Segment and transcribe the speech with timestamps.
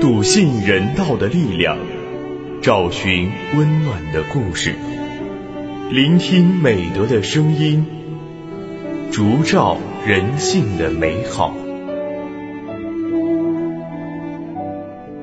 [0.00, 1.76] 笃信人道的力量，
[2.60, 4.74] 找寻温暖的故事，
[5.90, 7.86] 聆听美德的声音，
[9.10, 11.54] 烛照人性的美好。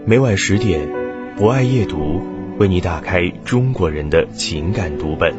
[0.05, 0.87] 每晚十点，
[1.35, 2.21] 博爱夜读
[2.57, 5.35] 为你打开中国人的情感读本。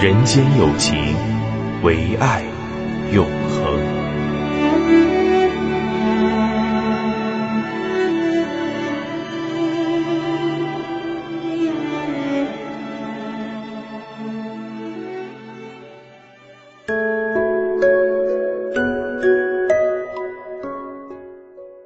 [0.00, 0.96] 人间有情，
[1.82, 2.42] 唯爱
[3.12, 4.02] 永恒。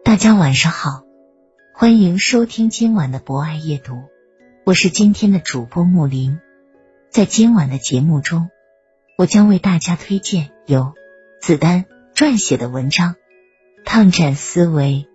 [0.04, 1.05] 大家晚上好，
[1.78, 4.04] 欢迎收听今晚的博爱夜读，
[4.64, 6.38] 我是今天的主播木林。
[7.10, 8.48] 在今晚的节目中，
[9.18, 10.94] 我将为大家推荐由
[11.38, 13.12] 子丹撰写的文章
[13.84, 15.06] 《烫战思维》。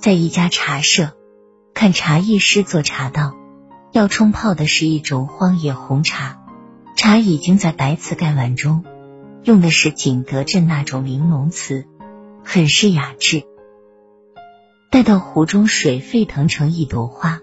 [0.00, 1.12] 在一家茶社。
[1.72, 3.35] 看茶艺师做茶道，
[3.96, 6.38] 要冲泡的是一种荒野红茶，
[6.96, 8.84] 茶已经在白瓷盖碗中，
[9.42, 11.86] 用的是景德镇那种玲珑瓷，
[12.44, 13.44] 很是雅致。
[14.90, 17.40] 待到壶中水沸腾成一朵花，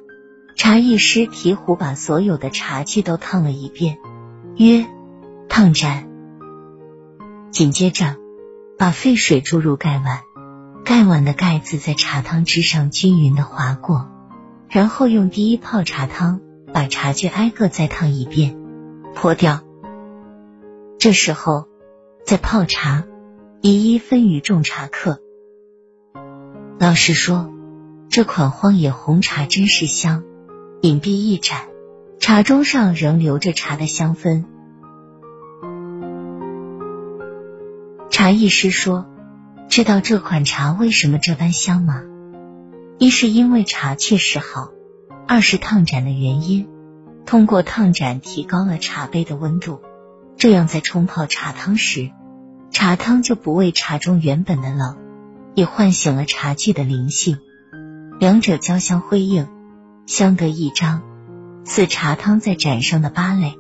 [0.55, 3.97] 茶艺师提壶把所有的茶具都烫了一遍，
[4.55, 4.85] 曰
[5.49, 6.07] ：“烫盏。”
[7.49, 8.15] 紧接着，
[8.77, 10.21] 把沸水注入盖碗，
[10.85, 14.07] 盖碗的盖子在茶汤之上均匀的划过。
[14.73, 16.41] 然后用第一泡茶汤
[16.73, 18.57] 把茶具挨个再烫一遍，
[19.13, 19.61] 泼掉。
[20.97, 21.67] 这时候
[22.25, 23.05] 再泡茶，
[23.61, 25.19] 一一分与众茶客。
[26.79, 27.53] 老实说，
[28.09, 30.23] 这款荒野红茶真是香。
[30.81, 31.67] 隐蔽一盏，
[32.19, 34.43] 茶盅上仍留着茶的香氛。
[38.09, 39.05] 茶艺师说
[39.69, 42.01] ：“知道这款茶为什么这般香吗？”
[43.03, 44.71] 一是因为茶确实好，
[45.27, 46.69] 二是烫盏的原因。
[47.25, 49.81] 通过烫盏提高了茶杯的温度，
[50.37, 52.11] 这样在冲泡茶汤时，
[52.71, 54.95] 茶汤就不为茶中原本的冷，
[55.53, 57.39] 也唤醒了茶具的灵性，
[58.21, 59.49] 两者交相辉映，
[60.05, 61.01] 相得益彰，
[61.65, 63.57] 似茶汤在盏上的芭蕾。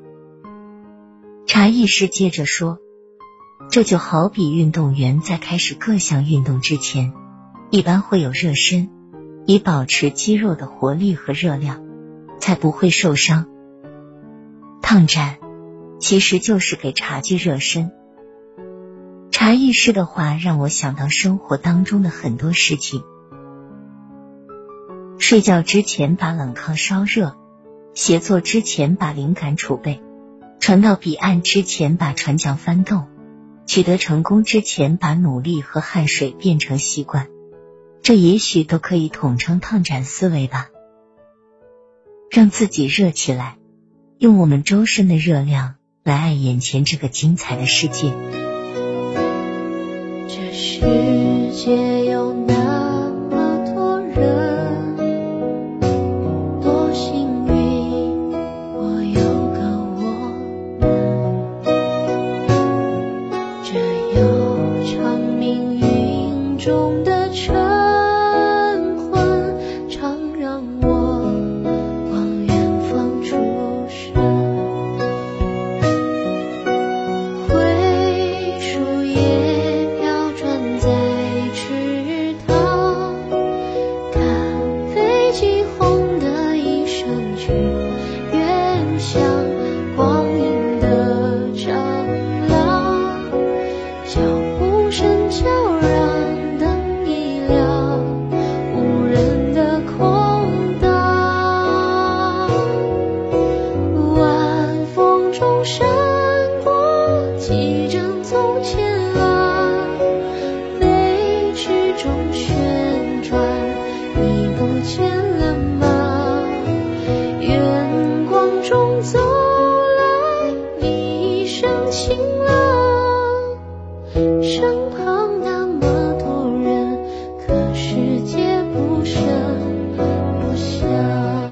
[1.47, 2.77] 茶艺师接着说，
[3.69, 7.11] 这就好比运动员在开始各项运动之前，
[7.71, 8.89] 一般会有热身。
[9.45, 11.83] 以保持肌肉的活力和热量，
[12.39, 13.47] 才不会受伤。
[14.81, 15.37] 烫盏
[15.99, 17.91] 其实就是给茶具热身。
[19.31, 23.03] 茶艺师的话让我想到生活当中的很多事情：
[25.17, 27.35] 睡觉之前把冷炕烧热，
[27.93, 30.01] 写作之前把灵感储备，
[30.59, 33.07] 船到彼岸之前把船桨翻动，
[33.65, 37.27] 取得成功之前把努力和汗水变成习惯。
[38.03, 40.67] 这也许都可以统称烫展思维吧，
[42.29, 43.55] 让自己热起来，
[44.17, 48.11] 用我们周身的热量来爱眼前这个精彩的世界。
[50.27, 50.81] 这世
[51.53, 54.97] 界有那么多人。
[56.61, 58.33] 多幸运，
[58.73, 59.21] 我有
[59.53, 60.03] 个我。
[63.63, 63.79] 这
[64.19, 64.19] 悠
[64.93, 67.62] 长命运中的车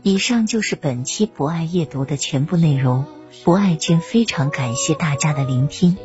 [0.03, 3.05] 以上就是本期博爱夜读的全部内容。
[3.43, 5.97] 博爱君非常感谢大家的聆听。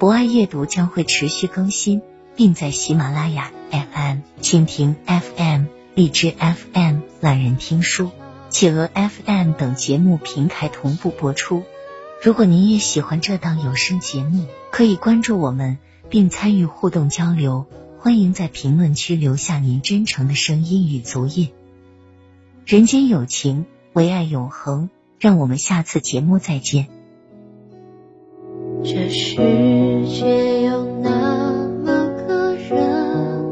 [0.00, 2.02] 博爱阅读将会持续更新，
[2.34, 8.10] 并在喜马拉雅 FM、蜻蜓 FM、荔枝 FM、懒人听书、
[8.48, 11.62] 企鹅 FM 等节目平台同步播出。
[12.20, 15.78] 如果您也喜欢这档有声节目，可以关注我们
[16.12, 17.64] 并参与互动交流
[17.98, 21.48] 欢迎在评论区留下您真诚的声音与足印。
[22.66, 23.64] 人间有情
[23.94, 26.88] 唯爱永恒让我们下次节目再见。
[28.84, 29.36] 这世
[30.06, 33.48] 界有那么个人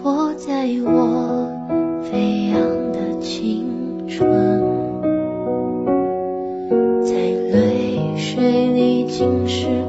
[0.00, 4.30] 活在我飞扬的青春。
[7.04, 9.83] 在泪水里浸湿